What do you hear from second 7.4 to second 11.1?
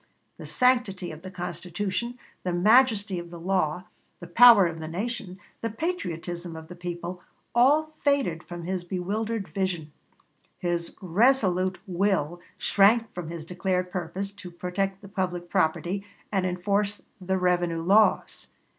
all faded from his bewildered vision; his